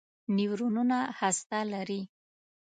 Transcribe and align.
نیورونونه 0.35 0.97
هسته 1.19 1.59
لري. 1.71 2.01